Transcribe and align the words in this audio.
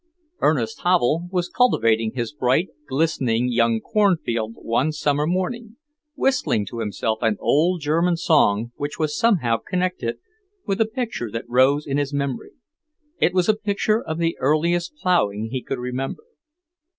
IV 0.01 0.37
Ernest 0.41 0.81
Havel 0.81 1.27
was 1.29 1.47
cultivating 1.47 2.13
his 2.15 2.33
bright, 2.33 2.69
glistening 2.89 3.51
young 3.51 3.79
cornfield 3.79 4.53
one 4.55 4.91
summer 4.91 5.27
morning, 5.27 5.77
whistling 6.15 6.65
to 6.65 6.79
himself 6.79 7.19
an 7.21 7.37
old 7.39 7.81
German 7.81 8.17
song 8.17 8.71
which 8.77 8.97
was 8.97 9.15
somehow 9.15 9.57
connected 9.57 10.17
with 10.65 10.81
a 10.81 10.87
picture 10.87 11.29
that 11.29 11.47
rose 11.47 11.85
in 11.85 11.99
his 11.99 12.15
memory. 12.15 12.53
It 13.19 13.35
was 13.35 13.47
a 13.47 13.55
picture 13.55 14.01
of 14.01 14.17
the 14.17 14.35
earliest 14.39 14.95
ploughing 14.95 15.49
he 15.51 15.61
could 15.61 15.77
remember. 15.77 16.23